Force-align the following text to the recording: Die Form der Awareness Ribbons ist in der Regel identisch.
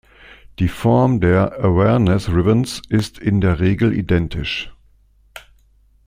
Die 0.57 0.67
Form 0.67 1.21
der 1.21 1.59
Awareness 1.63 2.27
Ribbons 2.29 2.81
ist 2.89 3.19
in 3.19 3.39
der 3.39 3.59
Regel 3.59 3.93
identisch. 3.95 4.71